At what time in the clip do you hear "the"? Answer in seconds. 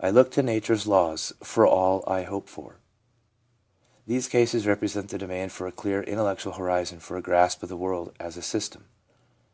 5.10-5.18, 7.68-7.76